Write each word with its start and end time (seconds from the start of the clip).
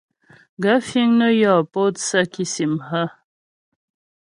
Gaə̂ 0.61 0.77
fíŋ 0.87 1.09
nə́ 1.19 1.31
yɔ 1.41 1.53
pótsə́ 1.71 2.23
kìsìm 2.33 2.73
hə̀? 2.89 3.05